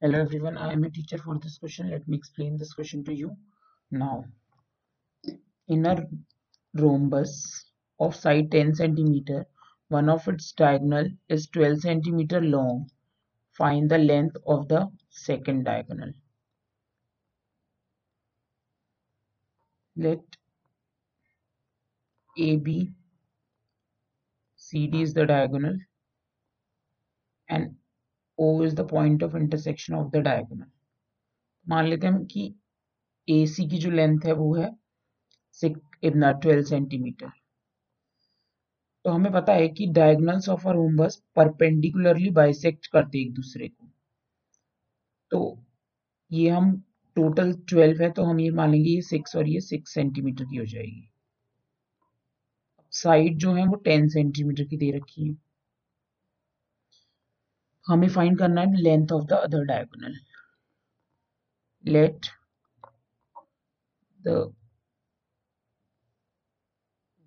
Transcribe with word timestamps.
Hello 0.00 0.20
everyone, 0.20 0.56
I 0.56 0.70
am 0.72 0.84
a 0.84 0.90
teacher 0.90 1.18
for 1.18 1.36
this 1.40 1.58
question. 1.58 1.90
Let 1.90 2.06
me 2.06 2.16
explain 2.16 2.56
this 2.56 2.72
question 2.72 3.02
to 3.06 3.12
you 3.12 3.36
now. 3.90 4.26
In 5.66 5.84
a 5.86 6.06
rhombus 6.72 7.64
of 7.98 8.14
side 8.14 8.52
10 8.52 8.76
centimeter, 8.76 9.44
one 9.88 10.08
of 10.08 10.28
its 10.28 10.52
diagonal 10.52 11.08
is 11.28 11.48
12 11.48 11.80
centimeter 11.80 12.40
long. 12.40 12.88
Find 13.50 13.90
the 13.90 13.98
length 13.98 14.36
of 14.46 14.68
the 14.68 14.88
second 15.08 15.64
diagonal. 15.64 16.12
Let 19.96 20.20
AB 22.38 22.92
CD 24.54 25.02
is 25.02 25.12
the 25.12 25.26
diagonal 25.26 25.76
and 27.48 27.74
O 28.38 28.48
is 28.62 28.74
the 28.74 28.86
point 28.90 29.22
of 29.22 29.36
intersection 29.36 29.96
of 29.98 30.10
the 30.12 30.22
diagonal. 30.22 30.68
मान 31.66 31.86
लेते 31.86 32.06
हैं 32.06 32.24
कि 32.26 32.54
ए 33.28 33.46
सी 33.46 33.68
की 33.68 33.78
जो 33.78 33.90
length 33.90 34.26
है 34.26 34.32
वो 34.32 34.54
है 34.54 34.70
इतना 36.04 36.30
ट्वेल्व 36.32 36.62
सेंटीमीटर 36.64 37.30
तो 39.04 39.10
हमें 39.10 39.32
पता 39.32 39.52
है 39.52 39.68
कि 39.68 39.86
diagonals 39.92 40.48
of 40.48 40.66
a 40.68 40.72
rhombus 40.72 41.22
perpendicularly 41.36 42.30
bisect 42.30 42.86
करते 42.86 43.20
एक 43.20 43.32
दूसरे 43.34 43.68
को. 43.68 43.88
तो 45.30 45.58
ये 46.30 46.48
हम 46.48 46.70
टोटल 47.16 47.52
ट्वेल्व 47.68 48.02
है 48.02 48.10
तो 48.10 48.24
हम 48.24 48.40
ये 48.40 48.50
मानेंगे 48.50 48.90
ये 48.90 49.02
सिक्स 49.02 49.36
और 49.36 49.48
ये 49.48 49.60
सिक्स 49.60 49.94
सेंटीमीटर 49.94 50.44
की 50.44 50.56
हो 50.56 50.64
जाएगी. 50.64 51.08
साइड 52.92 53.38
जो 53.38 53.52
है 53.54 53.66
वो 53.66 53.76
टेन 53.84 54.08
सेंटीमीटर 54.08 54.64
की 54.64 54.76
दे 54.76 54.90
रखी 54.96 55.28
है. 55.28 55.34
हमें 57.88 58.08
फाइंड 58.08 58.38
करना 58.38 58.60
है 58.60 58.80
length 58.82 59.12
of 59.12 59.24
the 59.26 59.32
other 59.44 59.64
diagonal 59.64 60.18
let 61.84 62.26
the 64.20 64.36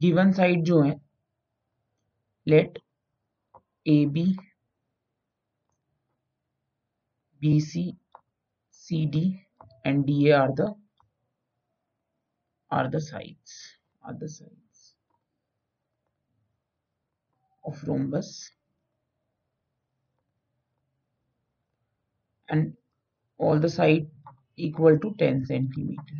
given 0.00 0.32
side 0.32 0.64
जो 0.64 0.80
है 0.82 0.94
let 2.46 2.78
A 3.86 4.04
B 4.14 4.24
B 7.40 7.60
C 7.62 7.84
C 8.74 9.04
D 9.10 9.26
and 9.86 10.04
D 10.06 10.24
A 10.28 10.30
are 10.34 10.52
the 10.60 10.74
are 12.70 12.88
the 12.88 12.98
sides 13.02 13.60
are 14.04 14.14
the 14.14 14.26
sides 14.28 14.68
of 17.64 17.82
rhombus. 17.82 18.50
And 22.48 22.74
all 23.40 23.58
the 23.60 23.68
side 23.68 24.06
equal 24.56 24.98
to 24.98 25.14
10 25.18 25.44
centimeter 25.46 26.18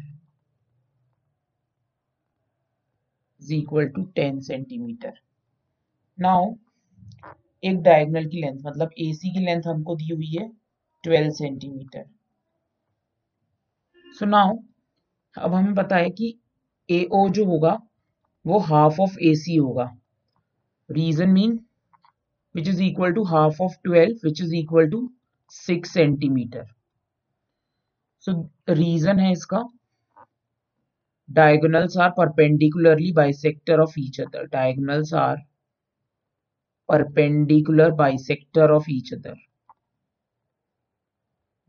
is 3.40 3.52
equal 3.52 3.88
to 3.96 4.06
10 4.16 4.42
centimeter 4.42 5.12
now 6.18 6.40
एक 7.62 7.80
diagonal 7.82 8.26
की 8.30 8.40
length 8.42 8.58
मतलब 8.66 8.90
AC 9.04 9.30
की 9.34 9.40
length 9.44 9.62
हमको 9.66 9.94
दी 9.96 10.08
हुई 10.14 10.26
है 10.32 10.48
12 11.04 11.30
centimetre 11.38 12.04
so 14.18 14.26
now 14.26 14.56
अब 15.36 15.54
हमें 15.54 15.74
पता 15.74 15.96
है 15.96 16.10
कि 16.20 16.34
AO 16.88 17.28
जो 17.38 17.44
होगा 17.44 17.78
वो 18.44 18.58
हाफ़ 18.72 19.00
ऑफ़ 19.00 19.16
AC 19.30 19.58
होगा 19.58 19.94
reason 20.90 21.32
mean 21.34 21.60
which 22.54 22.68
is 22.68 22.80
equal 22.80 23.14
to 23.14 23.24
half 23.24 23.60
of 23.60 23.72
12 23.88 24.22
which 24.22 24.40
is 24.40 24.54
equal 24.54 24.88
to 24.90 25.00
six 25.52 25.92
centimeter. 25.92 26.64
So 28.24 28.32
reason 28.70 29.18
है 29.18 29.32
इसका। 29.32 29.62
Diagonals 31.28 31.96
are 31.98 32.10
perpendicularly 32.16 33.12
bisector 33.12 33.80
of 33.80 33.94
each 34.00 34.20
other 34.20 34.44
diagonals 34.52 35.12
are 35.14 35.36
perpendicular 36.88 37.90
bisector 37.94 38.70
of 38.70 38.90
each 38.90 39.12
other 39.14 39.34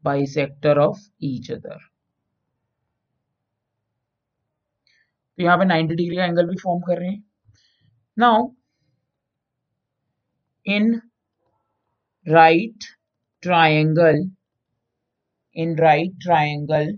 bisector 0.04 0.78
of 0.80 1.00
each 1.24 1.52
other 1.52 1.78
तो 5.38 5.44
यहाँ 5.44 5.58
पे 5.58 5.66
90 5.66 5.96
degree 5.96 6.16
का 6.18 6.26
angle 6.26 6.48
भी 6.50 6.56
form 6.64 6.82
कर 6.82 7.00
रहे 7.00 7.10
हैं। 7.10 7.24
Now 8.18 8.48
in 10.66 10.94
right 12.28 12.72
right, 12.74 12.99
triangle. 13.44 14.30
In 15.56 15.76
right 15.76 16.12
triangle. 16.22 16.94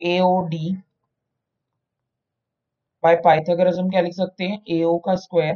AOD 0.00 0.54
by 3.04 3.16
Pythagoras 3.24 3.78
हम 3.78 3.88
क्या 3.90 4.00
लिख 4.00 4.14
सकते 4.14 4.44
हैं? 4.44 4.58
AO 4.70 4.98
का 5.06 5.14
स्क्वायर 5.16 5.54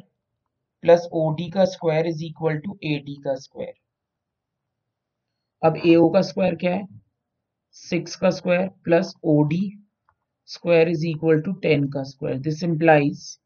प्लस 0.84 1.08
OD 1.14 1.50
का 1.54 1.64
square 1.64 2.06
is 2.06 2.24
equal 2.24 2.58
to 2.58 2.78
AD 2.84 3.14
का 3.24 3.34
स्क्वायर 3.34 3.72
अब 5.62 5.76
AO 5.86 6.12
का 6.14 6.22
स्क्वायर 6.22 6.54
क्या 6.54 6.74
है? 6.74 6.86
सिक्स 7.76 8.16
का 8.16 8.30
square 8.30 8.68
plus 8.84 9.14
OD 9.26 9.60
square 10.48 10.88
is 10.88 11.06
equal 11.06 11.40
to 11.42 11.52
ten 11.62 11.88
का 11.92 12.02
square 12.02 12.38
this 12.38 12.62
implies 12.62 13.38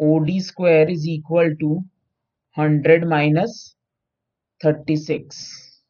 OD 0.00 0.40
square 0.40 0.88
is 0.88 1.08
equal 1.08 1.56
to 1.56 1.68
100 2.56 3.04
minus 3.04 3.74
36 4.61 5.81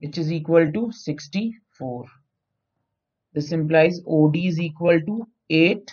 which 0.00 0.18
is 0.18 0.32
equal 0.32 0.70
to 0.72 0.90
64. 0.92 2.04
This 3.32 3.52
implies 3.52 4.00
OD 4.06 4.36
is 4.36 4.60
equal 4.60 5.00
to 5.00 5.26
8 5.50 5.92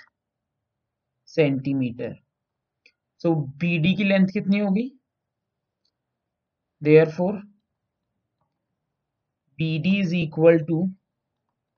centimeter. 1.26 2.16
So 3.18 3.36
BD 3.58 3.96
की 3.98 4.04
length 4.04 4.28
कितनी 4.34 4.60
होगी 4.60 4.90
Therefore 6.82 7.42
BD 9.60 10.00
is 10.02 10.14
equal 10.14 10.58
to 10.70 10.90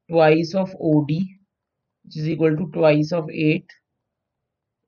twice 0.09 0.53
of 0.55 0.75
OD 0.79 1.11
which 1.11 2.17
is 2.17 2.29
equal 2.29 2.55
to 2.55 2.69
twice 2.71 3.11
of 3.11 3.29
8 3.29 3.75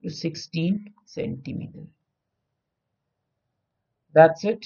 to 0.03 0.09
16 0.09 0.94
centimeter. 1.06 1.86
That's 4.13 4.46
it. 4.46 4.66